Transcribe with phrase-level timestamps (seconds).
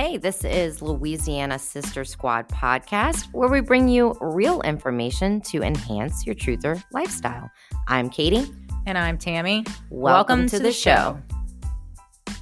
[0.00, 6.24] Hey, this is Louisiana Sister Squad podcast, where we bring you real information to enhance
[6.24, 7.50] your truther lifestyle.
[7.88, 8.46] I'm Katie.
[8.86, 9.64] And I'm Tammy.
[9.90, 11.18] Welcome, Welcome to, to, the, show.
[12.28, 12.36] show.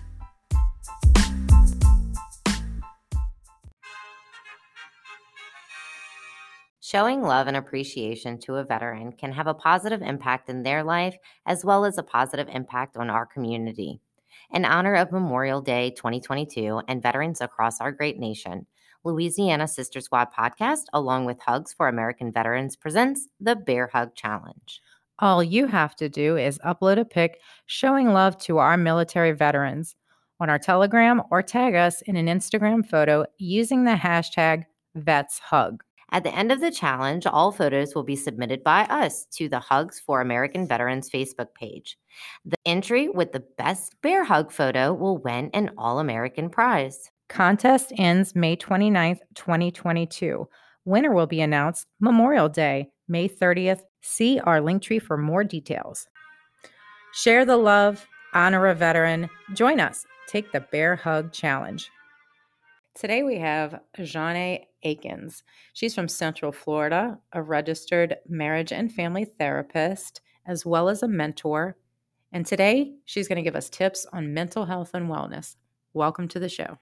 [6.82, 11.16] Showing love and appreciation to a veteran can have a positive impact in their life
[11.46, 14.02] as well as a positive impact on our community.
[14.52, 18.66] In honor of Memorial Day 2022 and veterans across our great nation,
[19.04, 24.80] Louisiana Sister Squad podcast, along with Hugs for American Veterans, presents the Bear Hug Challenge.
[25.18, 29.96] All you have to do is upload a pic showing love to our military veterans
[30.40, 34.65] on our Telegram or tag us in an Instagram photo using the hashtag
[34.96, 35.80] VetsHug.
[36.12, 39.59] At the end of the challenge, all photos will be submitted by us to the
[39.59, 41.98] Hugs for American Veterans Facebook page.
[42.45, 47.10] The entry with the best bear hug photo will win an All American prize.
[47.29, 50.49] Contest ends May 29th, 2022.
[50.84, 53.80] Winner will be announced Memorial Day, May 30th.
[54.01, 56.07] See our link tree for more details.
[57.12, 59.29] Share the love, honor a veteran.
[59.54, 60.07] Join us.
[60.29, 61.90] Take the Bear Hug Challenge.
[62.97, 65.43] Today we have Jone' Akins.
[65.75, 71.77] She's from Central Florida, a registered marriage and family therapist, as well as a mentor.
[72.33, 75.56] And today she's going to give us tips on mental health and wellness.
[75.93, 76.78] Welcome to the show.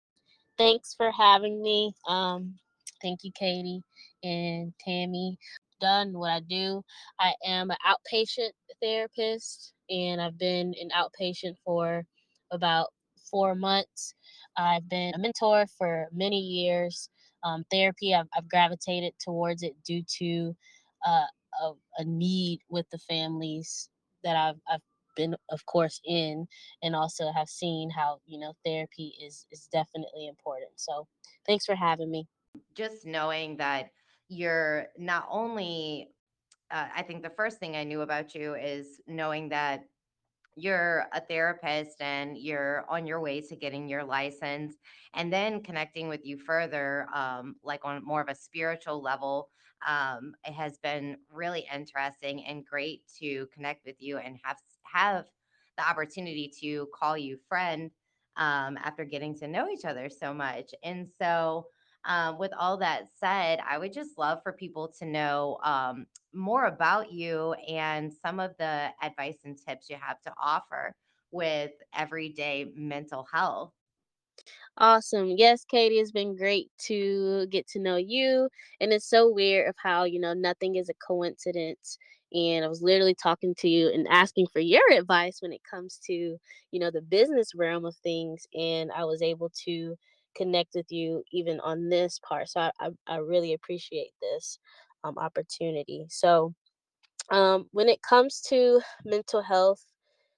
[0.56, 1.92] Thanks for having me.
[2.06, 2.54] Um,
[3.02, 3.82] thank you, Katie
[4.22, 5.36] and Tammy.
[5.80, 6.84] Done what I do.
[7.18, 12.04] I am an outpatient therapist, and I've been an outpatient for
[12.52, 12.90] about
[13.28, 14.14] four months.
[14.56, 17.08] I've been a mentor for many years.
[17.42, 20.56] Um, therapy, I've, I've, gravitated towards it due to
[21.06, 21.26] uh,
[21.62, 23.90] a, a, need with the families
[24.22, 24.80] that I've, I've
[25.14, 26.46] been, of course, in,
[26.82, 30.70] and also have seen how you know therapy is is definitely important.
[30.76, 31.06] So,
[31.46, 32.26] thanks for having me.
[32.74, 33.90] Just knowing that
[34.28, 36.08] you're not only
[36.70, 39.84] uh, I think the first thing I knew about you is knowing that
[40.56, 44.76] you're a therapist and you're on your way to getting your license
[45.14, 49.48] and then connecting with you further um, like on more of a spiritual level
[49.86, 55.26] um, it has been really interesting and great to connect with you and have have
[55.76, 57.90] the opportunity to call you friend
[58.36, 61.66] um, after getting to know each other so much and so
[62.06, 66.66] um, with all that said, I would just love for people to know um, more
[66.66, 70.94] about you and some of the advice and tips you have to offer
[71.30, 73.72] with everyday mental health.
[74.78, 75.34] Awesome.
[75.36, 78.48] Yes, Katie, it's been great to get to know you.
[78.80, 81.98] And it's so weird of how, you know, nothing is a coincidence.
[82.32, 86.00] And I was literally talking to you and asking for your advice when it comes
[86.06, 86.12] to,
[86.72, 88.46] you know, the business realm of things.
[88.54, 89.96] And I was able to
[90.34, 92.48] connect with you even on this part.
[92.48, 94.58] So I, I, I really appreciate this
[95.04, 96.06] um, opportunity.
[96.08, 96.54] So
[97.30, 99.84] um, when it comes to mental health,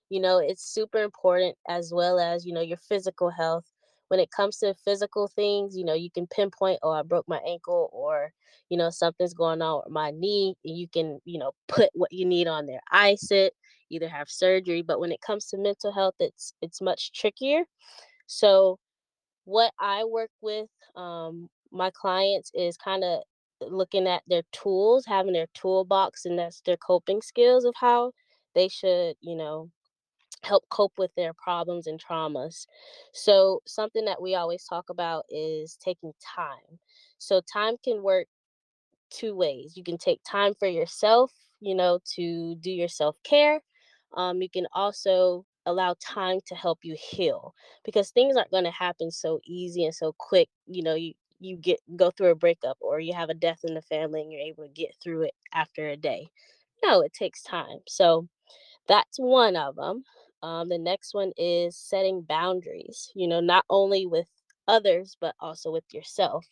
[0.08, 3.64] you know, it's super important as well as, you know, your physical health.
[4.08, 7.38] When it comes to physical things, you know, you can pinpoint, oh, I broke my
[7.38, 8.32] ankle or,
[8.68, 10.54] you know, something's going on with my knee.
[10.64, 12.78] And you can, you know, put what you need on there.
[12.92, 13.52] Ice it,
[13.90, 14.82] either have surgery.
[14.82, 17.64] But when it comes to mental health, it's it's much trickier.
[18.28, 18.78] So
[19.46, 23.22] what I work with um, my clients is kind of
[23.62, 28.12] looking at their tools, having their toolbox, and that's their coping skills of how
[28.54, 29.70] they should, you know,
[30.42, 32.66] help cope with their problems and traumas.
[33.12, 36.78] So, something that we always talk about is taking time.
[37.18, 38.28] So, time can work
[39.10, 39.76] two ways.
[39.76, 43.60] You can take time for yourself, you know, to do your self care.
[44.16, 47.54] Um, you can also allow time to help you heal
[47.84, 51.56] because things aren't going to happen so easy and so quick you know you you
[51.56, 54.41] get go through a breakup or you have a death in the family and you're
[54.41, 56.28] able to get through it after a day.
[56.84, 58.28] No it takes time so
[58.89, 60.04] that's one of them
[60.42, 64.28] um, the next one is setting boundaries you know not only with
[64.69, 66.47] others but also with yourself.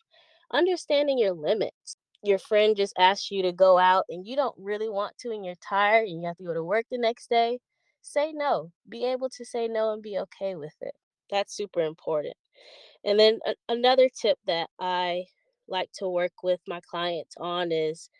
[0.52, 1.96] Understanding your limits.
[2.22, 5.44] Your friend just asks you to go out and you don't really want to and
[5.44, 7.58] you're tired and you have to go to work the next day
[8.04, 8.72] say no.
[8.88, 10.94] Be able to say no and be okay with it.
[11.30, 12.36] That's super important.
[13.04, 15.26] And then a- another tip that I
[15.68, 18.10] like to work with my clients on is,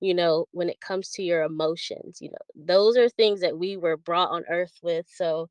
[0.00, 3.76] you know, when it comes to your emotions, you know, those are things that we
[3.76, 5.06] were brought on earth with.
[5.08, 5.48] So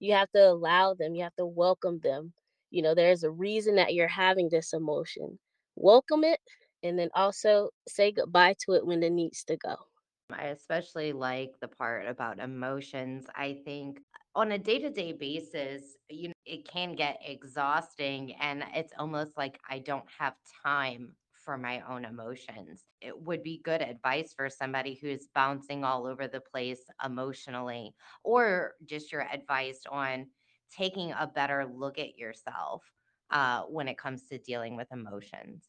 [0.00, 2.32] you have to allow them, you have to welcome them.
[2.70, 5.38] You know, there's a reason that you're having this emotion.
[5.76, 6.40] Welcome it
[6.82, 9.76] and then also say goodbye to it when it needs to go.
[10.32, 13.26] I especially like the part about emotions.
[13.34, 14.00] I think
[14.34, 19.78] on a day-to-day basis, you know, it can get exhausting and it's almost like I
[19.78, 20.34] don't have
[20.64, 22.84] time for my own emotions.
[23.00, 27.94] It would be good advice for somebody who's bouncing all over the place emotionally,
[28.24, 30.30] or just your advice on
[30.70, 32.82] taking a better look at yourself
[33.30, 35.68] uh, when it comes to dealing with emotions.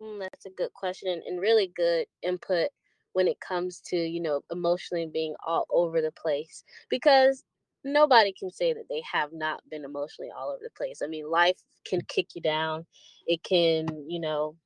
[0.00, 2.70] Mm, that's a good question and really good input
[3.12, 7.44] when it comes to, you know, emotionally being all over the place because
[7.84, 11.00] nobody can say that they have not been emotionally all over the place.
[11.02, 12.08] I mean, life can mm.
[12.08, 12.86] kick you down.
[13.26, 14.56] It can, you know,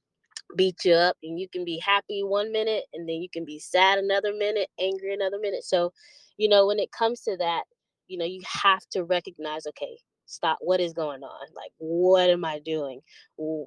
[0.57, 3.59] beat you up and you can be happy one minute and then you can be
[3.59, 5.65] sad another minute, angry another minute.
[5.65, 5.93] So,
[6.37, 7.65] you know, when it comes to that,
[8.09, 11.47] you know, you have to recognize, okay, stop, what is going on?
[11.55, 13.01] Like, what am I doing?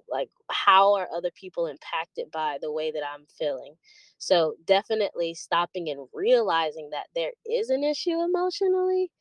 [0.10, 3.76] Like, how are other people impacted by the way that I'm feeling?
[4.18, 9.12] So, definitely stopping and realizing that there is an issue emotionally.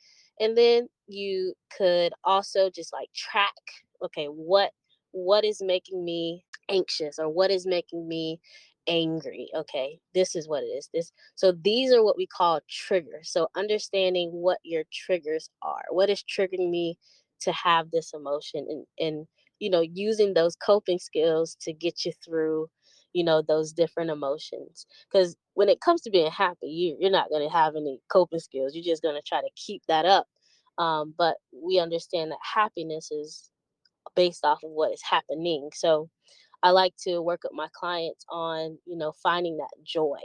[0.40, 3.54] And then you could also just like track,
[4.02, 4.72] okay, what
[5.12, 8.38] what is making me anxious or what is making me
[8.88, 13.30] angry okay this is what it is this so these are what we call triggers
[13.30, 16.96] so understanding what your triggers are what is triggering me
[17.40, 19.26] to have this emotion and and
[19.58, 22.68] you know using those coping skills to get you through
[23.12, 27.30] you know those different emotions because when it comes to being happy you, you're not
[27.30, 30.26] going to have any coping skills you're just going to try to keep that up
[30.78, 33.50] um, but we understand that happiness is
[34.14, 35.70] based off of what is happening.
[35.74, 36.08] So
[36.62, 40.18] I like to work with my clients on, you know, finding that joy.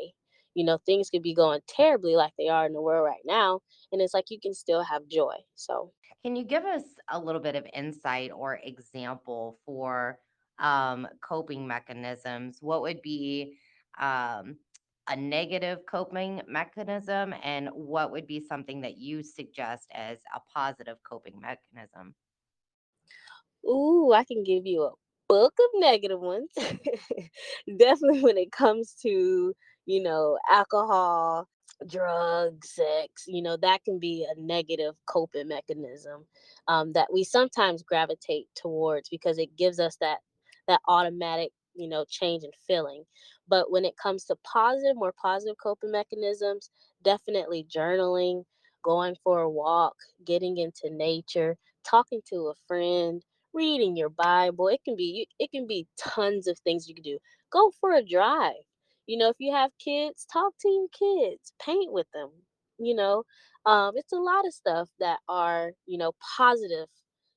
[0.55, 3.61] You know, things could be going terribly like they are in the world right now,
[3.91, 5.35] and it's like you can still have joy.
[5.55, 5.93] So,
[6.23, 10.19] Can you give us a little bit of insight or example for
[10.59, 12.57] um, coping mechanisms?
[12.61, 13.57] What would be
[13.99, 14.59] um,
[15.07, 20.97] a negative coping mechanism, and what would be something that you suggest as a positive
[21.03, 22.15] coping mechanism?
[23.67, 24.91] ooh, I can give you a
[25.27, 26.49] book of negative ones.
[27.77, 29.53] Definitely when it comes to,
[29.85, 31.47] you know, alcohol,
[31.87, 36.25] drugs, sex, you know, that can be a negative coping mechanism
[36.67, 40.19] um, that we sometimes gravitate towards because it gives us that
[40.67, 43.03] that automatic, you know, change in feeling.
[43.47, 46.69] But when it comes to positive, more positive coping mechanisms,
[47.03, 48.43] definitely journaling,
[48.83, 49.95] going for a walk,
[50.25, 53.23] getting into nature, talking to a friend,
[53.53, 54.67] reading your Bible.
[54.67, 57.17] It can be it can be tons of things you can do.
[57.51, 58.53] Go for a drive.
[59.11, 62.29] You know, if you have kids, talk to your kids, paint with them.
[62.79, 63.23] You know,
[63.65, 66.87] um, it's a lot of stuff that are you know positive,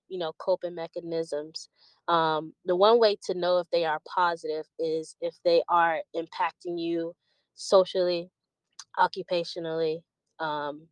[0.08, 1.68] you know, coping mechanisms.
[2.08, 6.78] Um, the one way to know if they are positive is if they are impacting
[6.78, 7.14] you
[7.54, 8.30] socially,
[8.98, 10.02] occupationally,
[10.40, 10.88] um,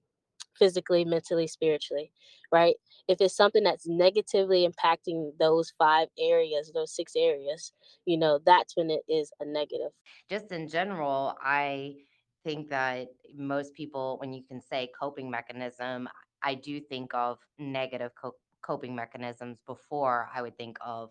[0.59, 2.13] physically, mentally, spiritually,
[2.51, 2.77] right?
[3.09, 7.73] If it's something that's negatively impacting those five areas, those six areas,
[8.05, 9.93] you know, that's when it is a negative.
[10.29, 11.95] just in general, I
[12.45, 16.09] think that most people, when you can say coping mechanism,
[16.43, 21.11] I do think of negative co- coping mechanisms before I would think of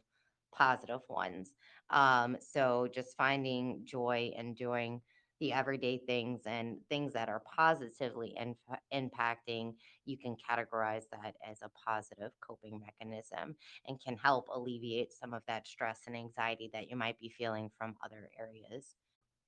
[0.53, 1.51] positive ones.
[1.89, 5.01] Um, so just finding joy and doing
[5.41, 8.55] the everyday things and things that are positively in,
[8.93, 13.57] impacting, you can categorize that as a positive coping mechanism
[13.88, 17.69] and can help alleviate some of that stress and anxiety that you might be feeling
[17.77, 18.95] from other areas.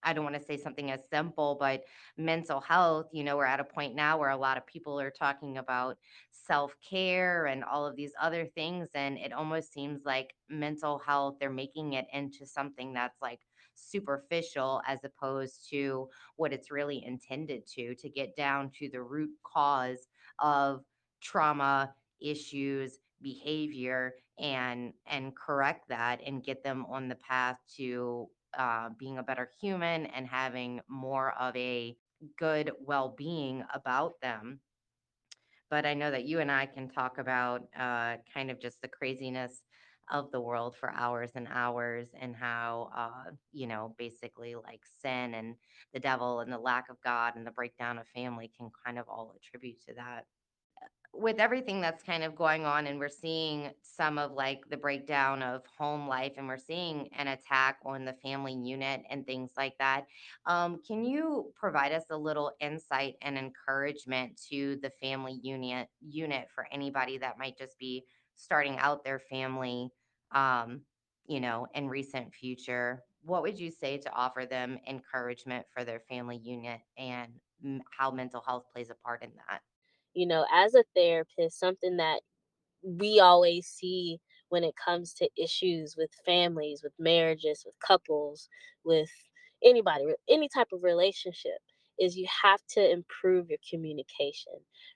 [0.06, 1.86] I don't want to say something as simple, but
[2.18, 5.12] mental health, you know, we're at a point now where a lot of people are
[5.12, 5.98] talking about
[6.32, 8.90] self care and all of these other things.
[8.96, 13.40] And it almost seems like mental health, they're making it into something that's like
[13.76, 19.32] superficial as opposed to what it's really intended to, to get down to the root
[19.44, 20.08] cause
[20.40, 20.84] of
[21.22, 28.28] trauma issues behavior and and correct that and get them on the path to
[28.58, 31.96] uh, being a better human and having more of a
[32.38, 34.60] good well being about them.
[35.70, 38.88] But I know that you and I can talk about uh, kind of just the
[38.88, 39.64] craziness
[40.12, 45.34] of the world for hours and hours and how, uh, you know, basically like sin
[45.34, 45.56] and
[45.94, 49.08] the devil and the lack of God and the breakdown of family can kind of
[49.08, 50.26] all attribute to that.
[51.16, 55.44] With everything that's kind of going on and we're seeing some of like the breakdown
[55.44, 59.78] of home life and we're seeing an attack on the family unit and things like
[59.78, 60.06] that
[60.48, 66.48] um, can you provide us a little insight and encouragement to the family unit unit
[66.54, 68.04] for anybody that might just be
[68.36, 69.90] starting out their family
[70.32, 70.82] um,
[71.28, 76.02] you know in recent future what would you say to offer them encouragement for their
[76.10, 77.32] family unit and
[77.66, 79.62] mm, how mental health plays a part in that
[80.14, 82.22] you know, as a therapist, something that
[82.84, 88.50] we always see when it comes to issues with families, with marriages, with couples,
[88.84, 89.10] with
[89.64, 91.60] anybody, any type of relationship
[92.00, 94.54] is you have to improve your communication,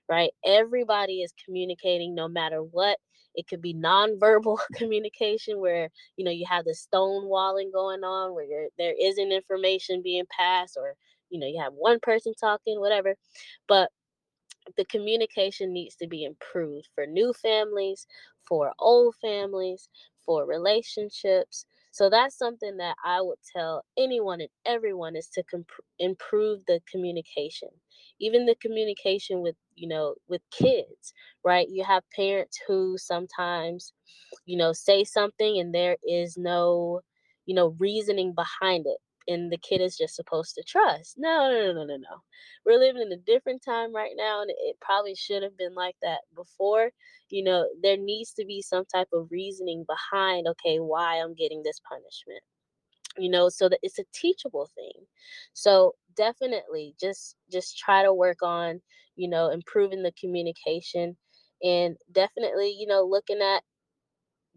[0.08, 0.30] right?
[0.44, 2.98] Everybody is communicating no matter what.
[3.38, 8.68] It could be nonverbal communication where, you know, you have the stonewalling going on where
[8.78, 10.96] there isn't information being passed or,
[11.30, 13.16] you know, you have one person talking, whatever.
[13.68, 13.90] But
[14.76, 18.06] the communication needs to be improved for new families,
[18.46, 19.88] for old families,
[20.24, 21.66] for relationships.
[21.98, 26.80] So that's something that I would tell anyone and everyone is to comp- improve the
[26.90, 27.70] communication.
[28.20, 31.12] Even the communication with, you know, with kids,
[31.44, 31.68] right?
[31.70, 33.92] You have parents who sometimes,
[34.46, 37.02] you know, say something and there is no,
[37.46, 41.14] you know, reasoning behind it and the kid is just supposed to trust.
[41.18, 42.22] No, no, no, no, no, no.
[42.64, 45.96] We're living in a different time right now, and it probably should have been like
[46.02, 46.90] that before.
[47.30, 51.62] You know, there needs to be some type of reasoning behind, okay, why I'm getting
[51.62, 52.42] this punishment.
[53.16, 55.04] You know, so that it's a teachable thing.
[55.52, 58.80] So definitely just just try to work on,
[59.16, 61.16] you know, improving the communication
[61.62, 63.62] and definitely, you know, looking at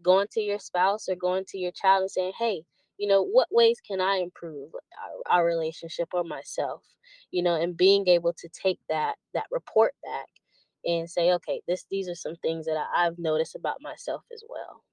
[0.02, 2.62] going to your spouse or going to your child and saying, hey,
[3.02, 4.70] you know, what ways can I improve
[5.26, 6.84] our, our relationship or myself?
[7.32, 10.28] You know, and being able to take that that report back
[10.84, 14.44] and say, okay, this these are some things that I, I've noticed about myself as
[14.48, 14.84] well.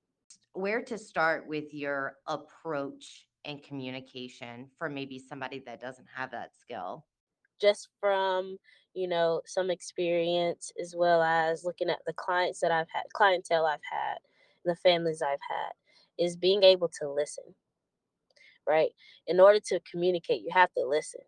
[0.53, 6.55] Where to start with your approach and communication for maybe somebody that doesn't have that
[6.57, 7.05] skill?
[7.61, 8.57] Just from
[8.95, 13.67] you know some experience as well as looking at the clients that I've had, clientele
[13.67, 14.17] I've had,
[14.65, 15.73] the families I've had,
[16.17, 17.43] is being able to listen
[18.67, 18.89] right?
[19.27, 21.21] In order to communicate, you have to listen.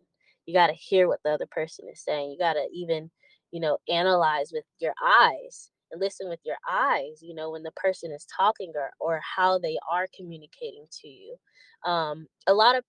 [0.46, 2.30] You got to hear what the other person is saying.
[2.30, 3.10] You got to even,
[3.50, 7.72] you know, analyze with your eyes and listen with your eyes, you know, when the
[7.72, 11.36] person is talking or, or how they are communicating to you.
[11.84, 12.84] Um, a lot of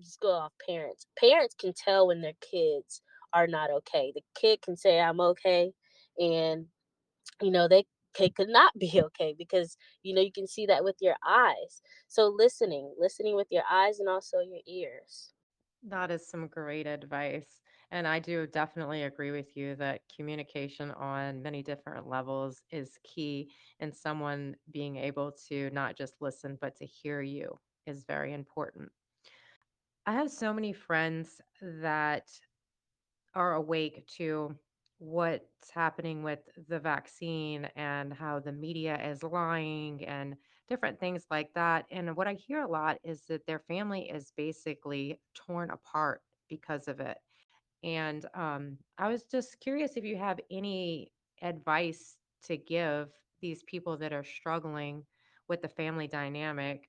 [0.00, 1.06] just go off parents.
[1.18, 4.12] Parents can tell when their kids are not okay.
[4.14, 5.72] The kid can say, I'm okay.
[6.18, 6.66] And,
[7.40, 10.84] you know, they okay could not be okay because you know you can see that
[10.84, 15.34] with your eyes so listening listening with your eyes and also your ears
[15.84, 17.60] That is some great advice.
[17.90, 23.52] And I do definitely agree with you that communication on many different levels is key,
[23.78, 28.90] and someone being able to not just listen, but to hear you is very important.
[30.06, 32.30] I have so many friends that
[33.34, 34.58] are awake to
[35.04, 40.36] what's happening with the vaccine and how the media is lying and
[40.68, 41.86] different things like that.
[41.90, 46.88] And what I hear a lot is that their family is basically torn apart because
[46.88, 47.18] of it.
[47.82, 53.98] And um, I was just curious if you have any advice to give these people
[53.98, 55.04] that are struggling
[55.48, 56.88] with the family dynamic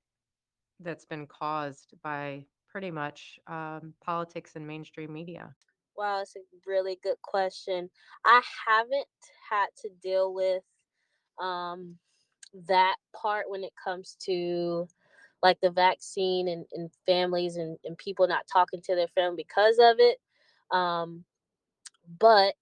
[0.80, 5.54] that's been caused by pretty much um, politics and mainstream media.
[5.96, 7.90] Wow it's a really good question
[8.24, 9.06] i haven't
[9.50, 10.62] had to deal with
[11.40, 11.96] um
[12.68, 14.86] that part when it comes to
[15.42, 19.78] like the vaccine and, and families and, and people not talking to their family because
[19.80, 20.18] of it
[20.76, 21.24] um
[22.20, 22.54] but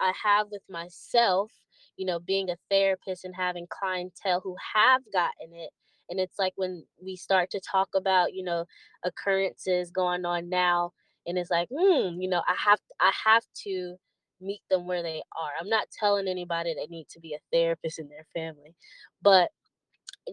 [0.00, 1.52] I have with myself,
[1.96, 5.70] you know, being a therapist and having clientele who have gotten it.
[6.10, 8.66] And it's like when we start to talk about, you know,
[9.04, 10.92] occurrences going on now,
[11.26, 13.96] and it's like, hmm, you know, I have I have to
[14.40, 15.50] meet them where they are.
[15.60, 18.74] I'm not telling anybody they need to be a therapist in their family,
[19.22, 19.50] but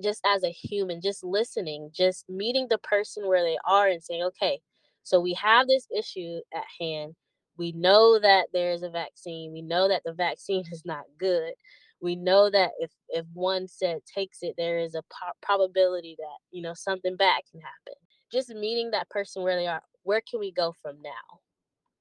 [0.02, 4.24] just as a human, just listening, just meeting the person where they are and saying,
[4.24, 4.62] okay,
[5.04, 7.16] so we have this issue at hand.
[7.58, 9.52] We know that there's a vaccine.
[9.52, 11.54] We know that the vaccine is not good.
[12.02, 16.38] We know that if if one said takes it, there is a po- probability that
[16.52, 17.94] you know something bad can happen.
[18.32, 19.84] Just meeting that person where they are.
[20.04, 21.40] Where can we go from now?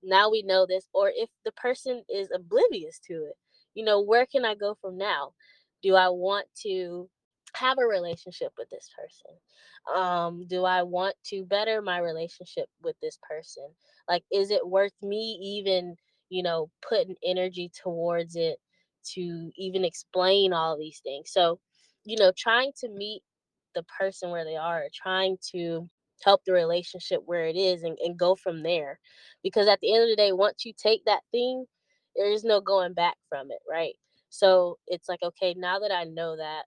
[0.02, 3.36] now we know this or if the person is oblivious to it
[3.74, 5.32] you know where can i go from now?
[5.82, 7.08] Do i want to
[7.54, 9.94] have a relationship with this person?
[9.94, 13.64] Um do i want to better my relationship with this person?
[14.08, 15.96] Like is it worth me even
[16.28, 18.58] you know putting energy towards it
[19.14, 21.30] to even explain all these things?
[21.32, 21.60] So
[22.04, 23.22] you know trying to meet
[23.74, 25.88] the person where they are trying to
[26.24, 28.98] help the relationship where it is and, and go from there
[29.42, 31.64] because at the end of the day once you take that thing
[32.16, 33.94] there is no going back from it right
[34.28, 36.64] so it's like okay now that i know that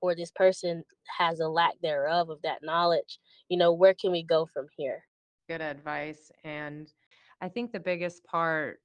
[0.00, 0.84] or this person
[1.18, 3.18] has a lack thereof of that knowledge
[3.48, 5.02] you know where can we go from here
[5.48, 6.32] Good advice.
[6.42, 6.92] And
[7.40, 8.80] I think the biggest part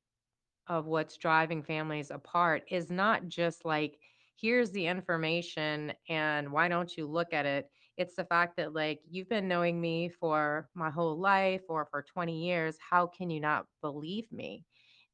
[0.67, 3.97] of what's driving families apart is not just like,
[4.39, 7.69] here's the information and why don't you look at it?
[8.01, 12.01] It's the fact that, like, you've been knowing me for my whole life or for
[12.03, 12.77] 20 years.
[12.79, 14.65] How can you not believe me?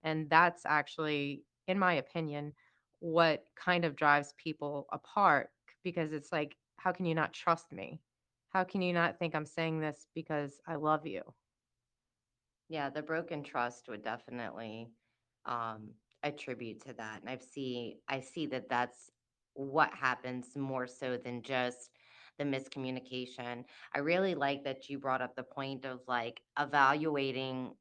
[0.03, 2.53] And that's actually, in my opinion,
[2.99, 5.51] what kind of drives people apart
[5.83, 8.01] because it's like, how can you not trust me?
[8.49, 11.35] How can you not think I'm saying this because I love you?
[12.69, 14.91] Yeah, the broken trust would definitely
[15.45, 19.09] um, attribute to that, and I've see I see that that's
[19.53, 21.96] what happens more so than just
[22.37, 23.63] the miscommunication.
[23.93, 27.73] I really like that you brought up the point of like evaluating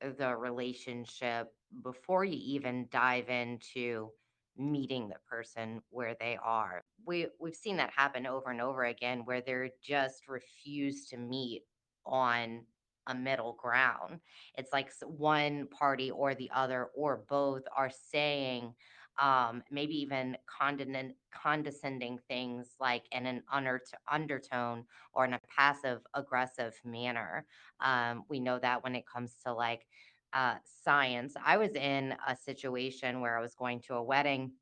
[0.00, 1.48] the relationship
[1.82, 4.10] before you even dive into
[4.56, 6.84] meeting the person where they are.
[7.06, 11.62] We we've seen that happen over and over again where they're just refuse to meet
[12.04, 12.66] on
[13.06, 14.20] a middle ground.
[14.56, 18.74] It's like one party or the other or both are saying
[19.20, 26.00] um maybe even condescend- condescending things like in an under- undertone or in a passive
[26.14, 27.46] aggressive manner.
[27.80, 29.86] Um we know that when it comes to like
[30.32, 30.54] uh
[30.84, 31.34] science.
[31.44, 34.52] I was in a situation where I was going to a wedding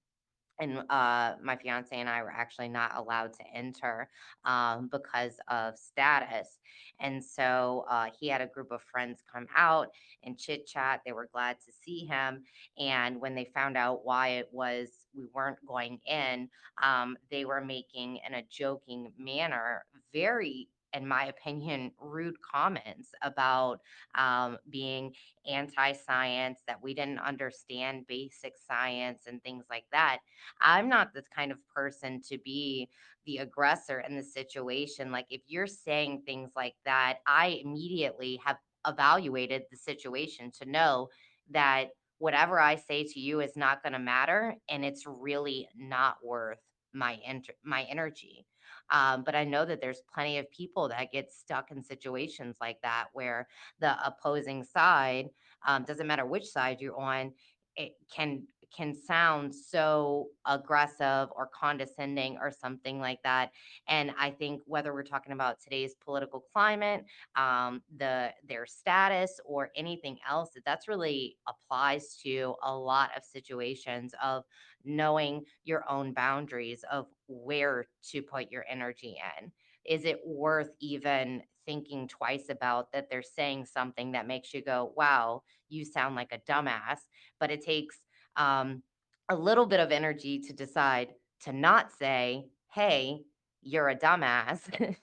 [0.61, 4.09] and uh, my fiance and I were actually not allowed to enter
[4.45, 6.59] um, because of status.
[7.01, 9.89] And so uh, he had a group of friends come out
[10.23, 11.01] and chit chat.
[11.05, 12.43] They were glad to see him.
[12.79, 16.49] And when they found out why it was we weren't going in,
[16.83, 23.81] um, they were making in a joking manner very in my opinion, rude comments about
[24.17, 25.15] um, being
[25.49, 30.19] anti science, that we didn't understand basic science and things like that
[30.61, 32.89] I'm not the kind of person to be
[33.27, 35.13] the aggressor in the situation.
[35.13, 38.57] Like, if you're saying things like that, I immediately have
[38.87, 41.09] evaluated the situation to know
[41.51, 46.17] that whatever I say to you is not going to matter and it's really not
[46.25, 46.59] worth
[46.93, 48.47] my enter- my energy.
[48.91, 52.81] Um, but I know that there's plenty of people that get stuck in situations like
[52.83, 53.49] that where
[53.81, 55.31] the opposing side
[55.67, 57.33] um, doesn't matter which side you're on
[57.77, 58.43] it can
[58.75, 63.51] can sound so aggressive or condescending or something like that.
[63.89, 69.71] And I think whether we're talking about today's political climate, um, the their status, or
[69.75, 74.45] anything else, that that's really applies to a lot of situations of
[74.85, 79.53] knowing your own boundaries of where to put your energy in.
[79.85, 84.93] Is it worth even thinking twice about that they're saying something that makes you go,
[84.97, 86.99] wow, you sound like a dumbass?
[87.39, 87.99] But it takes
[88.37, 88.83] um,
[89.29, 91.09] a little bit of energy to decide
[91.45, 93.23] to not say, hey,
[93.63, 94.61] you're a dumbass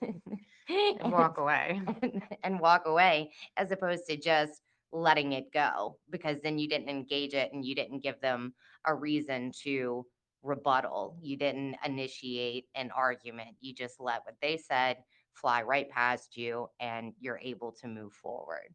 [0.68, 1.80] And walk away.
[2.44, 4.60] and walk away, as opposed to just
[4.92, 8.54] letting it go because then you didn't engage it and you didn't give them
[8.86, 10.04] a reason to
[10.42, 11.18] rebuttal.
[11.22, 13.56] You didn't initiate an argument.
[13.60, 14.98] You just let what they said
[15.34, 18.74] fly right past you and you're able to move forward.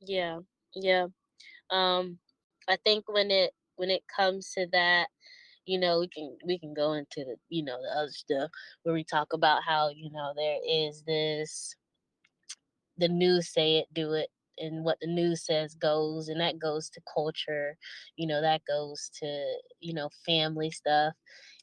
[0.00, 0.40] Yeah,
[0.74, 1.06] yeah.
[1.70, 2.18] Um,
[2.68, 5.08] I think when it when it comes to that,
[5.66, 8.50] you know, we can we can go into the you know the other stuff
[8.82, 11.76] where we talk about how you know there is this
[12.98, 14.28] the news say it, do it,
[14.60, 17.76] and what the news says goes, and that goes to culture,
[18.16, 21.14] you know, that goes to you know family stuff,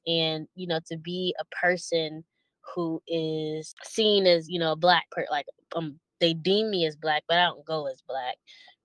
[0.07, 2.23] and you know to be a person
[2.73, 6.95] who is seen as you know a black person, like um they deem me as
[6.95, 8.37] black, but I don't go as black,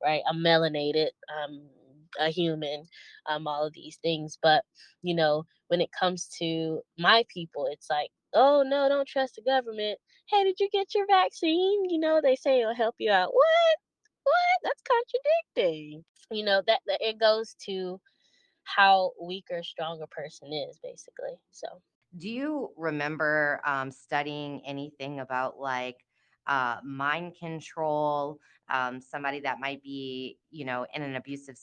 [0.03, 0.23] right?
[0.29, 1.09] I'm melanated,
[1.42, 1.62] I'm
[2.18, 2.85] a human,
[3.29, 4.64] um, all of these things, but
[5.03, 9.42] you know when it comes to my people, it's like, oh no, don't trust the
[9.42, 9.99] government
[10.31, 11.88] hey, did you get your vaccine?
[11.88, 13.35] You know, they say it'll help you out.
[13.35, 13.89] What?
[14.62, 16.05] That's contradicting.
[16.31, 18.01] You know, that, that it goes to
[18.64, 21.38] how weak or strong a person is, basically.
[21.51, 21.83] So
[22.16, 26.05] Do you remember um, studying anything about like
[26.46, 28.40] uh, mind control?
[28.68, 31.57] Um, somebody that might be, you know, in an abusive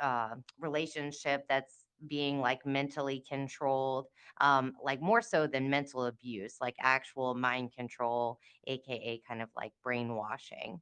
[0.00, 4.06] uh, relationship that's being like mentally controlled,
[4.40, 9.72] um, like more so than mental abuse, like actual mind control, aka kind of like
[9.82, 10.80] brainwashing.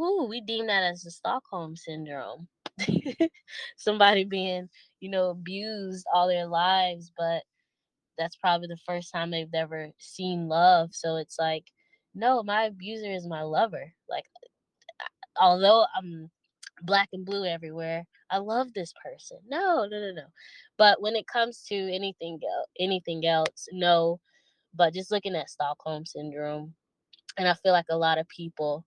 [0.00, 2.48] Ooh, we deem that as the Stockholm syndrome.
[3.76, 4.68] Somebody being,
[5.00, 7.42] you know, abused all their lives, but
[8.18, 10.90] that's probably the first time they've ever seen love.
[10.94, 11.64] So it's like,
[12.14, 13.92] no, my abuser is my lover.
[14.08, 14.24] Like,
[15.40, 16.30] although I'm
[16.82, 19.38] black and blue everywhere, I love this person.
[19.48, 20.26] No, no, no, no.
[20.78, 24.20] But when it comes to anything else, anything else, no.
[24.74, 26.74] But just looking at Stockholm syndrome,
[27.38, 28.84] and I feel like a lot of people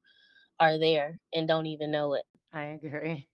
[0.60, 2.26] are there and don't even know it.
[2.54, 3.30] I agree.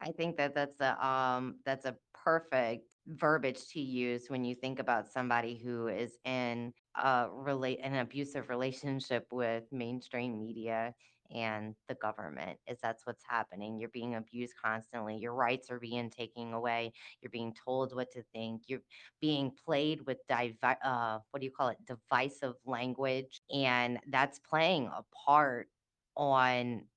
[0.00, 4.78] I think that that's a um that's a perfect verbiage to use when you think
[4.78, 10.94] about somebody who is in a relate an abusive relationship with mainstream media
[11.34, 13.78] and the government is that's what's happening.
[13.78, 15.16] You're being abused constantly.
[15.16, 16.92] Your rights are being taken away.
[17.20, 18.62] You're being told what to think.
[18.66, 18.82] You're
[19.20, 21.78] being played with divi- uh, what do you call it?
[21.86, 25.68] Divisive language and that's playing a part
[26.16, 26.88] on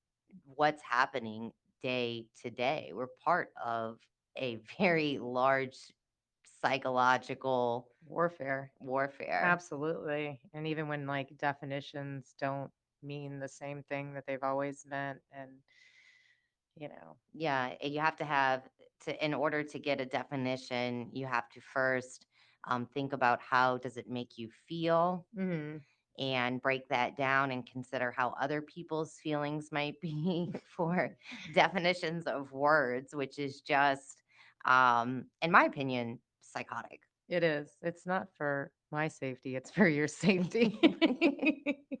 [0.44, 1.52] what's happening
[1.82, 2.90] day to day.
[2.92, 4.00] We're part of
[4.36, 5.92] a very large
[6.44, 8.72] psychological Warfare.
[8.80, 9.62] warfare.
[9.62, 10.40] Absolutely.
[10.52, 15.62] And even when like definitions don't mean the same thing that they've always meant and
[16.76, 17.18] you know.
[17.32, 18.68] Yeah, you have to have
[19.00, 22.26] to in order to get a definition, you have to first
[22.64, 25.84] um, think about how does it make you feel Mhm.
[26.18, 31.16] And break that down and consider how other people's feelings might be for
[31.54, 34.22] definitions of words, which is just,
[34.64, 37.00] um, in my opinion, psychotic.
[37.28, 37.76] It is.
[37.82, 40.78] It's not for my safety, it's for your safety.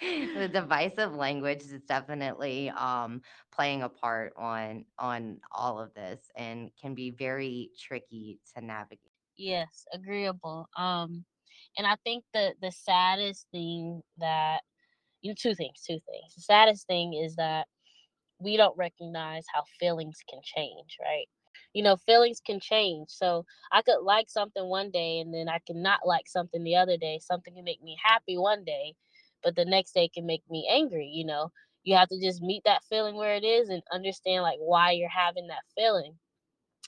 [0.00, 6.70] the divisive language is definitely um, playing a part on on all of this and
[6.80, 9.12] can be very tricky to navigate.
[9.36, 10.68] Yes, agreeable.
[10.76, 11.24] Um,
[11.78, 14.60] and I think the the saddest thing that
[15.22, 16.34] you know, two things, two things.
[16.36, 17.66] The saddest thing is that
[18.38, 21.26] we don't recognize how feelings can change, right?
[21.72, 23.08] You know, feelings can change.
[23.10, 26.76] So I could like something one day and then I can not like something the
[26.76, 27.20] other day.
[27.22, 28.94] Something can make me happy one day,
[29.42, 31.50] but the next day can make me angry, you know.
[31.84, 35.08] You have to just meet that feeling where it is and understand like why you're
[35.08, 36.14] having that feeling.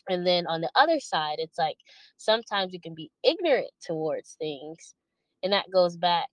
[0.09, 1.77] And then on the other side, it's like
[2.17, 4.95] sometimes you can be ignorant towards things.
[5.43, 6.29] And that goes back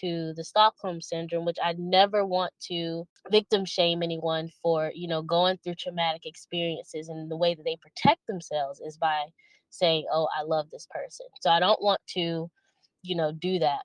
[0.00, 5.22] to the Stockholm syndrome, which I never want to victim shame anyone for, you know,
[5.22, 7.08] going through traumatic experiences.
[7.08, 9.24] And the way that they protect themselves is by
[9.70, 11.26] saying, Oh, I love this person.
[11.40, 12.50] So I don't want to,
[13.02, 13.82] you know, do that.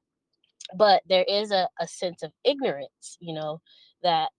[0.76, 3.62] But there is a, a sense of ignorance, you know,
[4.02, 4.30] that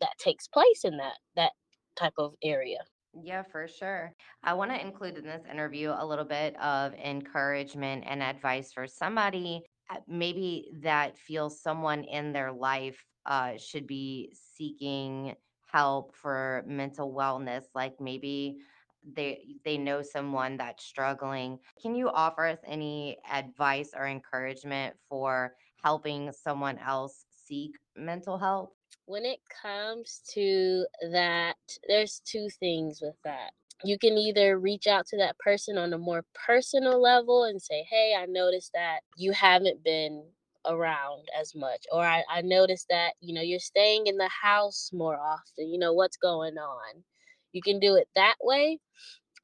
[0.00, 1.52] that takes place in that that
[1.96, 2.78] type of area.
[3.22, 4.14] Yeah, for sure.
[4.42, 8.86] I want to include in this interview a little bit of encouragement and advice for
[8.86, 15.36] somebody uh, maybe that feels someone in their life uh, should be seeking
[15.72, 17.66] help for mental wellness.
[17.74, 18.58] Like maybe
[19.04, 21.60] they they know someone that's struggling.
[21.80, 28.75] Can you offer us any advice or encouragement for helping someone else seek mental help?
[29.06, 31.56] When it comes to that,
[31.88, 33.52] there's two things with that.
[33.84, 37.84] You can either reach out to that person on a more personal level and say,
[37.90, 40.24] Hey, I noticed that you haven't been
[40.66, 44.90] around as much, or I, I noticed that, you know, you're staying in the house
[44.92, 45.68] more often.
[45.70, 47.04] You know, what's going on?
[47.52, 48.78] You can do it that way.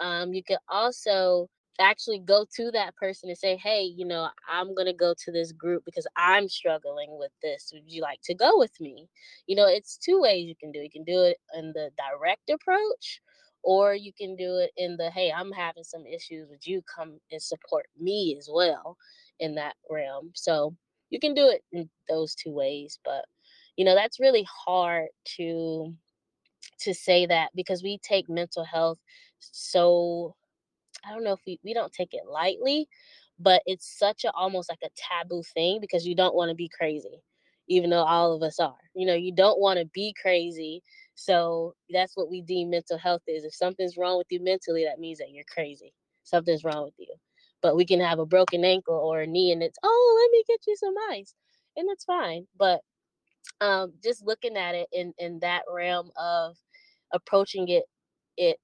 [0.01, 1.49] Um, you can also
[1.83, 5.33] actually go to that person and say, Hey, you know, I'm going to go to
[5.33, 7.71] this group because I'm struggling with this.
[7.75, 9.09] Would you like to go with me?
[9.47, 10.85] You know, it's two ways you can do it.
[10.85, 13.21] You can do it in the direct approach,
[13.63, 16.49] or you can do it in the, Hey, I'm having some issues.
[16.51, 18.97] Would you come and support me as well
[19.41, 20.33] in that realm?
[20.35, 20.77] So
[21.11, 22.99] you can do it in those two ways.
[23.05, 23.25] But,
[23.77, 25.95] you know, that's really hard to
[26.81, 28.99] to say that because we take mental health
[29.41, 30.35] so
[31.07, 32.89] I don't know if we we don't take it lightly,
[33.39, 36.69] but it's such a almost like a taboo thing because you don't want to be
[36.69, 37.23] crazy,
[37.69, 38.77] even though all of us are.
[38.95, 40.83] You know, you don't want to be crazy.
[41.15, 43.45] So that's what we deem mental health is.
[43.45, 45.93] If something's wrong with you mentally, that means that you're crazy.
[46.25, 47.15] Something's wrong with you.
[47.63, 50.45] But we can have a broken ankle or a knee and it's, oh, let me
[50.49, 51.35] get you some ice.
[51.77, 52.47] And it's fine.
[52.59, 52.81] But
[53.61, 56.57] um just looking at it in in that realm of
[57.13, 57.85] approaching it
[58.37, 58.59] it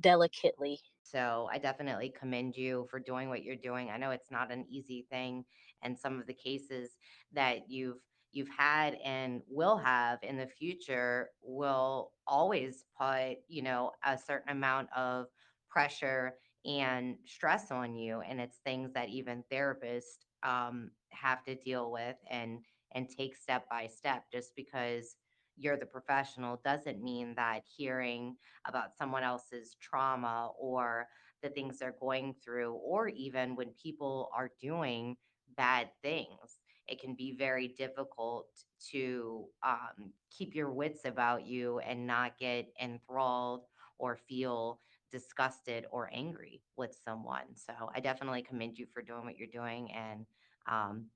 [0.00, 0.78] delicately
[1.10, 3.90] So I definitely commend you for doing what you're doing.
[3.90, 5.44] I know it's not an easy thing,
[5.82, 6.96] and some of the cases
[7.32, 7.98] that you've
[8.32, 14.50] you've had and will have in the future will always put, you know, a certain
[14.50, 15.28] amount of
[15.70, 16.34] pressure
[16.66, 18.20] and stress on you.
[18.20, 22.60] And it's things that even therapists um, have to deal with and
[22.92, 24.24] and take step by step.
[24.30, 25.16] Just because
[25.58, 31.08] you're the professional doesn't mean that hearing about someone else's trauma or
[31.42, 35.16] the things they're going through, or even when people are doing
[35.56, 36.58] bad things.
[36.88, 38.46] It can be very difficult
[38.92, 43.64] to um, keep your wits about you and not get enthralled
[43.98, 47.54] or feel disgusted or angry with someone.
[47.54, 49.90] So I definitely commend you for doing what you're doing.
[49.92, 50.26] And
[50.66, 51.06] um,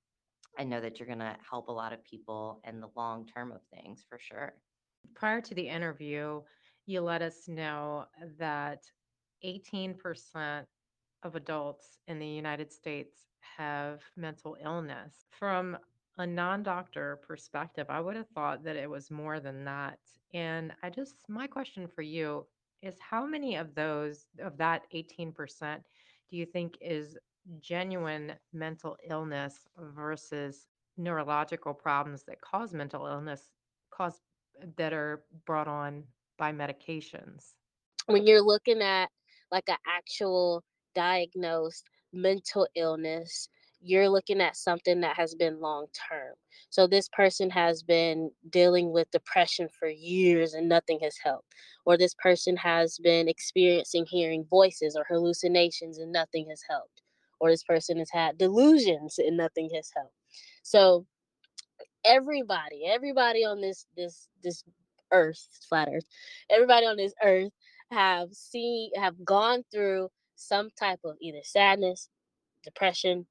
[0.59, 3.53] I know that you're going to help a lot of people in the long term
[3.53, 4.55] of things for sure.
[5.15, 6.41] Prior to the interview,
[6.87, 8.07] you let us know
[8.39, 8.83] that
[9.45, 10.65] 18%
[11.23, 15.27] of adults in the United States have mental illness.
[15.31, 15.77] From
[16.19, 19.99] a non doctor perspective, I would have thought that it was more than that.
[20.35, 22.47] And I just, my question for you
[22.83, 25.79] is how many of those, of that 18%,
[26.31, 27.17] do you think is
[27.61, 33.51] genuine mental illness versus neurological problems that cause mental illness,
[33.91, 34.21] cause
[34.63, 36.05] uh, that are brought on
[36.39, 37.55] by medications?
[38.07, 39.11] when you're looking at
[39.51, 40.63] like an actual
[40.95, 43.49] diagnosed mental illness,
[43.81, 46.35] you're looking at something that has been long term.
[46.71, 51.53] So this person has been dealing with depression for years and nothing has helped.
[51.85, 57.02] Or this person has been experiencing hearing voices or hallucinations and nothing has helped.
[57.43, 60.15] Or this person has had delusions and nothing has helped.
[60.63, 61.07] So
[62.05, 64.65] everybody, everybody on this this this
[65.13, 66.05] earth, flat earth,
[66.51, 67.51] everybody on this earth
[67.91, 72.09] have seen have gone through some type of either sadness,
[72.65, 73.27] depression,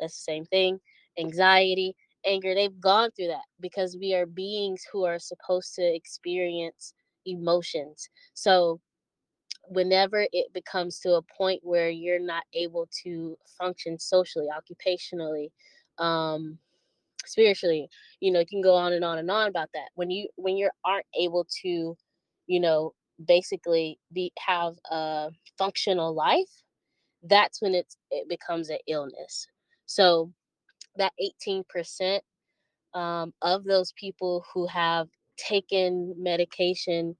[0.00, 0.80] that's the same thing,
[1.18, 2.54] anxiety, anger.
[2.54, 6.94] They've gone through that because we are beings who are supposed to experience
[7.26, 8.08] emotions.
[8.34, 8.80] So
[9.68, 15.50] whenever it becomes to a point where you're not able to function socially, occupationally,
[15.98, 16.58] um,
[17.24, 17.88] spiritually,
[18.20, 19.88] you know, you can go on and on and on about that.
[19.94, 21.96] When you when you aren't able to,
[22.46, 22.94] you know,
[23.26, 26.62] basically be have a functional life,
[27.24, 29.46] that's when it's it becomes an illness.
[29.86, 30.32] So
[30.96, 31.12] that
[31.46, 32.20] 18%
[32.94, 37.16] um, of those people who have taken medication,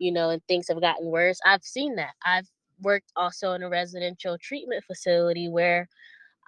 [0.00, 2.14] you know, and things have gotten worse, I've seen that.
[2.26, 2.48] I've
[2.82, 5.88] worked also in a residential treatment facility where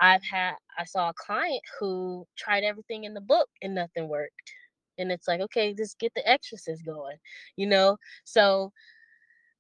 [0.01, 4.53] I've had I saw a client who tried everything in the book and nothing worked.
[4.99, 7.19] And it's like, okay, just get the exorcist going,
[7.57, 7.99] you know?
[8.25, 8.73] So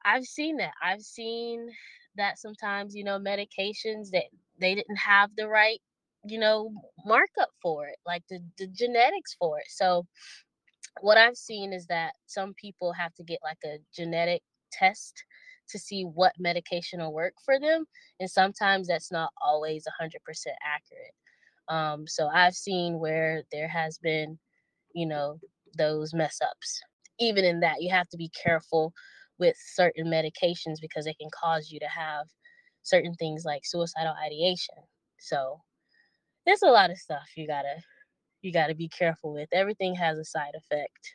[0.05, 0.75] I've seen that.
[0.83, 1.69] I've seen
[2.17, 4.25] that sometimes, you know, medications that
[4.61, 5.81] they didn't have the right,
[6.25, 6.73] you know,
[7.07, 9.67] markup for it, like the, the genetics for it.
[9.69, 10.07] So
[11.01, 15.25] what I've seen is that some people have to get like a genetic test
[15.71, 17.85] to see what medication will work for them.
[18.21, 20.11] And sometimes that's not always 100%
[20.65, 21.15] accurate.
[21.69, 24.39] Um, so I've seen where there has been,
[24.95, 25.39] you know,
[25.79, 26.81] those mess ups.
[27.19, 28.93] Even in that, you have to be careful
[29.39, 32.27] with certain medications because it can cause you to have
[32.83, 34.75] certain things like suicidal ideation.
[35.19, 35.61] So
[36.47, 37.77] there's a lot of stuff you gotta
[38.43, 39.49] you gotta be careful with.
[39.53, 41.15] Everything has a side effect.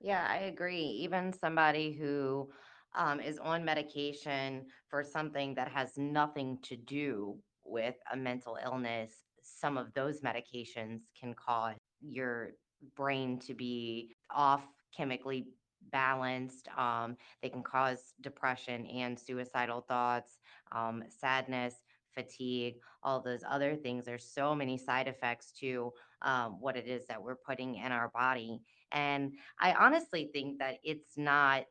[0.00, 0.84] Yeah, I agree.
[1.02, 2.50] Even somebody who
[2.94, 9.12] um, is on medication for something that has nothing to do with a mental illness,
[9.42, 12.52] some of those medications can cause your
[12.96, 15.48] brain to be off chemically
[15.92, 16.68] balanced.
[16.76, 20.38] Um, they can cause depression and suicidal thoughts,
[20.72, 21.74] um, sadness,
[22.14, 24.04] fatigue, all those other things.
[24.04, 28.08] There's so many side effects to um, what it is that we're putting in our
[28.08, 28.60] body.
[28.92, 31.64] And I honestly think that it's not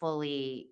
[0.00, 0.68] fully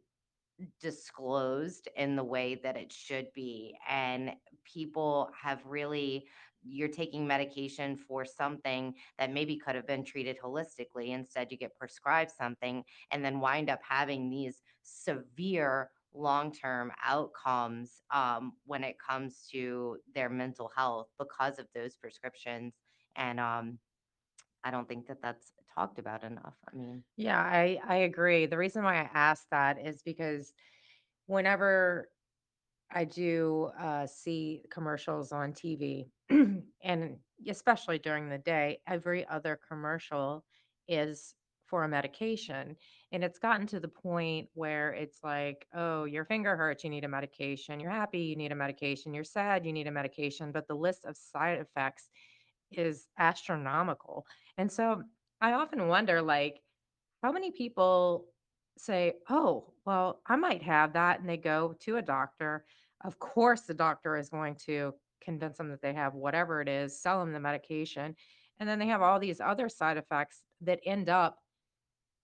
[0.81, 3.75] disclosed in the way that it should be.
[3.89, 4.33] And
[4.65, 6.27] people have really,
[6.63, 11.09] you're taking medication for something that maybe could have been treated holistically.
[11.09, 18.03] Instead, you get prescribed something and then wind up having these severe long term outcomes
[18.13, 22.75] um, when it comes to their mental health because of those prescriptions.
[23.17, 23.79] And um,
[24.65, 26.55] I don't think that that's talked about enough.
[26.73, 28.47] I mean, Yeah, I, I agree.
[28.47, 30.53] The reason why I asked that is because
[31.27, 32.09] whenever
[32.91, 36.11] I do uh, see commercials on TV,
[36.83, 37.17] and
[37.49, 40.45] especially during the day, every other commercial
[40.89, 41.35] is
[41.67, 42.77] for a medication.
[43.11, 47.05] And it's gotten to the point where it's like, oh, your finger hurts, you need
[47.05, 47.81] a medication.
[47.81, 49.15] You're happy, you need a medication.
[49.15, 50.53] You're sad, you need a medication.
[50.53, 52.11] But the list of side effects
[52.79, 54.27] is astronomical.
[54.59, 55.03] And so
[55.41, 56.63] I often wonder, like,
[57.23, 58.29] how many people
[58.79, 62.67] say, "Oh, well, I might have that," and they go to a doctor.
[63.03, 67.01] Of course, the doctor is going to convince them that they have whatever it is,
[67.01, 68.17] sell them the medication,
[68.59, 71.39] and then they have all these other side effects that end up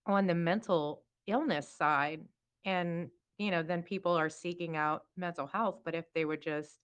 [0.06, 2.24] on the mental illness side.
[2.64, 5.80] And, you know, then people are seeking out mental health.
[5.84, 6.78] But if they would just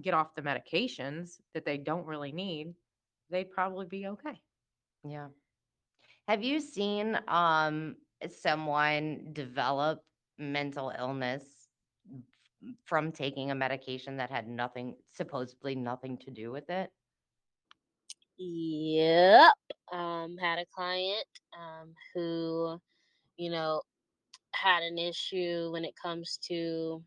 [0.00, 2.74] get off the medications that they don't really need,
[3.30, 4.40] they'd probably be okay.
[5.04, 5.28] yeah.
[6.28, 7.96] Have you seen um
[8.28, 10.04] someone develop
[10.38, 11.68] mental illness
[12.84, 16.90] from taking a medication that had nothing, supposedly nothing to do with it?
[18.38, 19.54] Yep.
[19.92, 21.26] Um, had a client
[21.58, 22.78] um, who,
[23.36, 23.82] you know,
[24.54, 27.02] had an issue when it comes to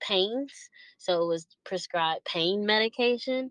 [0.00, 0.52] pains.
[0.98, 3.50] So it was prescribed pain medication.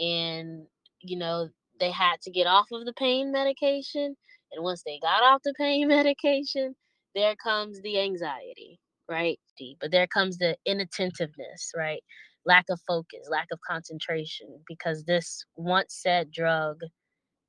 [0.00, 0.66] And,
[1.02, 4.16] you know, they had to get off of the pain medication.
[4.52, 6.76] And once they got off the pain medication,
[7.16, 9.40] there comes the anxiety, right?
[9.80, 12.02] But there comes the inattentiveness, right?
[12.46, 16.78] Lack of focus, lack of concentration, because this once said drug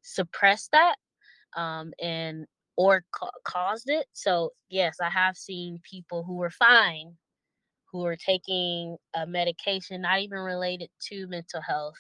[0.04, 0.96] suppressed that
[1.58, 2.46] um, and
[2.78, 4.08] or ca- caused it.
[4.14, 7.16] So yes, I have seen people who were fine
[7.92, 11.96] who are taking a medication not even related to mental health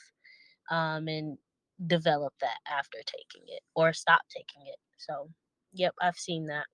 [0.71, 1.37] um, and
[1.85, 4.77] develop that after taking it or stop taking it.
[4.97, 5.29] So,
[5.73, 6.65] yep, I've seen that.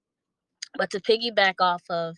[0.77, 2.17] But to piggyback off of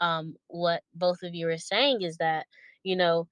[0.00, 2.46] um, what both of you are saying is that,
[2.84, 3.28] you know,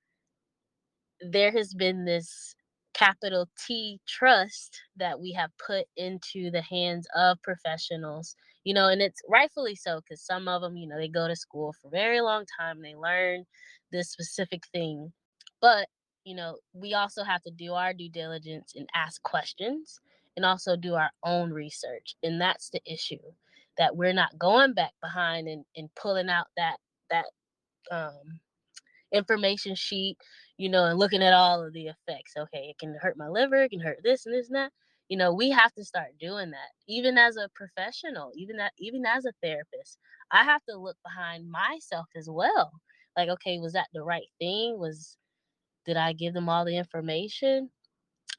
[1.20, 2.54] there has been this
[2.94, 9.02] capital T trust that we have put into the hands of professionals, you know, and
[9.02, 11.90] it's rightfully so because some of them, you know, they go to school for a
[11.90, 13.44] very long time, they learn
[13.92, 15.12] this specific thing.
[15.60, 15.88] But,
[16.24, 20.00] you know, we also have to do our due diligence and ask questions
[20.36, 22.16] and also do our own research.
[22.22, 23.18] And that's the issue
[23.78, 26.76] that we're not going back behind and, and pulling out that
[27.10, 27.26] that
[27.90, 28.40] um
[29.12, 30.16] information sheet,
[30.58, 32.34] you know, and looking at all of the effects.
[32.36, 34.72] Okay, it can hurt my liver, it can hurt this and this and that.
[35.08, 36.70] You know, we have to start doing that.
[36.88, 39.98] Even as a professional, even that even as a therapist,
[40.32, 42.72] I have to look behind myself as well.
[43.16, 44.78] Like, okay, was that the right thing?
[44.78, 45.16] Was
[45.86, 47.70] did I give them all the information?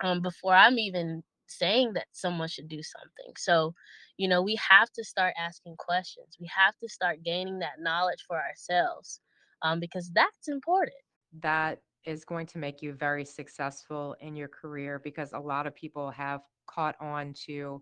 [0.01, 3.33] Um, before I'm even saying that someone should do something.
[3.37, 3.73] So,
[4.17, 6.37] you know, we have to start asking questions.
[6.39, 9.21] We have to start gaining that knowledge for ourselves
[9.61, 10.97] um, because that's important.
[11.41, 15.75] That is going to make you very successful in your career because a lot of
[15.75, 17.81] people have caught on to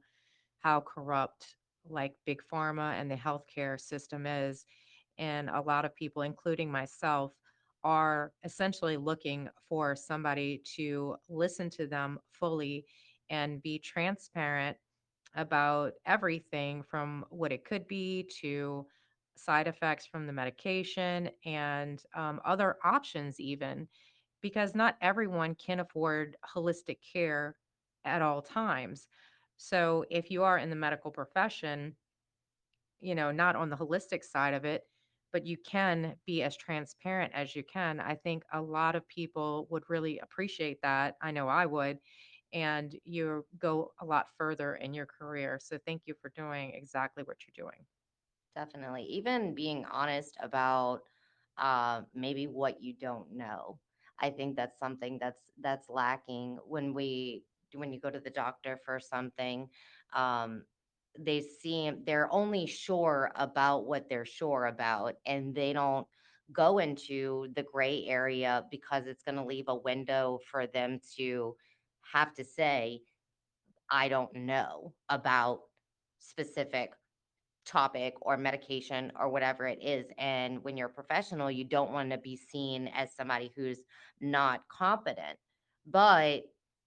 [0.60, 1.56] how corrupt
[1.90, 4.66] like big pharma and the healthcare system is
[5.18, 7.34] and a lot of people including myself
[7.84, 12.86] are essentially looking for somebody to listen to them fully
[13.30, 14.78] and be transparent
[15.36, 18.86] about everything from what it could be to
[19.36, 23.88] side effects from the medication and um, other options, even
[24.42, 27.56] because not everyone can afford holistic care
[28.06, 29.08] at all times.
[29.58, 31.96] So, if you are in the medical profession,
[33.00, 34.84] you know, not on the holistic side of it,
[35.34, 38.00] but you can be as transparent as you can.
[38.00, 41.18] I think a lot of people would really appreciate that.
[41.22, 42.00] I know I would.
[42.54, 45.60] And you go a lot further in your career.
[45.62, 47.88] So thank you for doing exactly what you're doing.
[48.56, 49.04] Definitely.
[49.04, 51.04] Even being honest about
[51.58, 53.80] uh, maybe what you don't know.
[54.20, 58.78] I think that's something that's that's lacking when we when you go to the doctor
[58.78, 59.70] for something.
[60.14, 60.66] Um,
[61.18, 66.08] they seem they're only sure about what they're sure about, and they don't
[66.52, 71.56] go into the gray area because it's going to leave a window for them to
[72.14, 73.02] have to say,
[73.90, 75.62] "I don't know about
[76.20, 76.94] specific
[77.66, 80.08] topic or medication or whatever it is.
[80.18, 83.80] And when you're a professional, you don't want to be seen as somebody who's
[84.20, 85.40] not competent.
[85.86, 86.44] But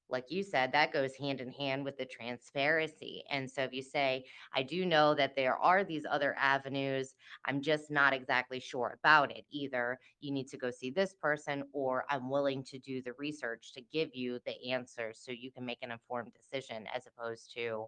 [0.08, 3.24] like you said, that goes hand in hand with the transparency.
[3.30, 7.14] And so if you say, I do know that there are these other avenues,
[7.44, 9.44] I'm just not exactly sure about it.
[9.50, 13.72] Either you need to go see this person, or I'm willing to do the research
[13.74, 17.86] to give you the answers so you can make an informed decision as opposed to,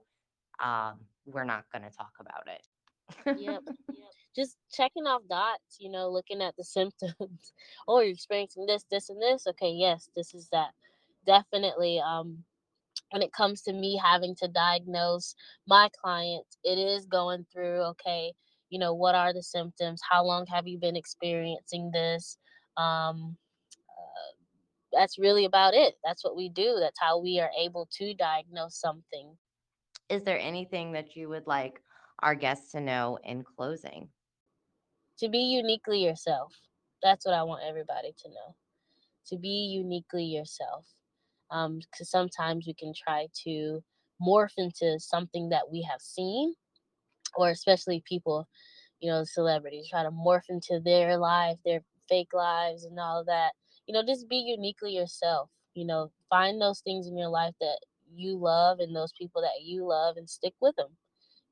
[0.60, 2.62] um, we're not going to talk about it.
[3.26, 3.62] Yep.
[3.66, 4.08] Yep.
[4.36, 7.52] Just checking off dots, you know, looking at the symptoms.
[7.88, 9.46] oh, you're experiencing this, this, and this.
[9.46, 10.70] Okay, yes, this is that.
[11.28, 12.00] Definitely.
[12.00, 12.42] Um,
[13.10, 15.34] when it comes to me having to diagnose
[15.66, 18.32] my clients, it is going through, okay,
[18.70, 20.00] you know, what are the symptoms?
[20.08, 22.38] How long have you been experiencing this?
[22.78, 23.36] Um,
[23.90, 24.32] uh,
[24.90, 25.96] that's really about it.
[26.02, 26.78] That's what we do.
[26.80, 29.36] That's how we are able to diagnose something.
[30.08, 31.82] Is there anything that you would like
[32.20, 34.08] our guests to know in closing?
[35.18, 36.54] To be uniquely yourself.
[37.02, 38.54] That's what I want everybody to know.
[39.26, 40.86] To be uniquely yourself.
[41.50, 43.82] Because um, sometimes we can try to
[44.20, 46.54] morph into something that we have seen,
[47.36, 48.48] or especially people,
[49.00, 53.52] you know, celebrities, try to morph into their life, their fake lives, and all that.
[53.86, 55.50] You know, just be uniquely yourself.
[55.74, 57.78] You know, find those things in your life that
[58.14, 60.88] you love and those people that you love and stick with them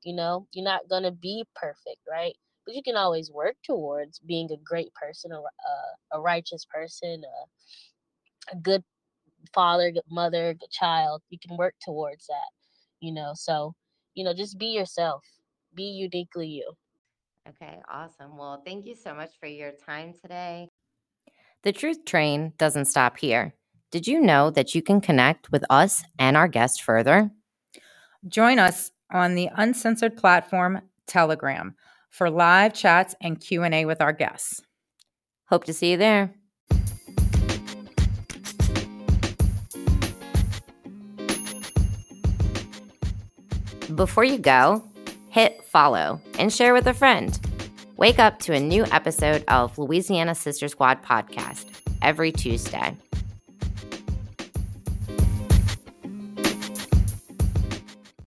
[0.03, 2.33] you know, you're not going to be perfect, right?
[2.65, 7.23] But you can always work towards being a great person, a, a, a righteous person,
[8.51, 8.83] a, a good
[9.53, 11.21] father, good mother, good child.
[11.29, 12.49] You can work towards that,
[12.99, 13.31] you know.
[13.35, 13.73] So,
[14.13, 15.23] you know, just be yourself,
[15.75, 16.71] be uniquely you.
[17.49, 18.37] Okay, awesome.
[18.37, 20.69] Well, thank you so much for your time today.
[21.63, 23.53] The Truth Train doesn't stop here.
[23.91, 27.31] Did you know that you can connect with us and our guests further?
[28.27, 31.75] Join us on the uncensored platform Telegram
[32.09, 34.61] for live chats and Q&A with our guests.
[35.45, 36.33] Hope to see you there.
[43.97, 44.83] Before you go,
[45.29, 47.35] hit follow and share with a friend.
[47.97, 51.65] Wake up to a new episode of Louisiana Sister Squad podcast
[52.03, 52.95] every Tuesday.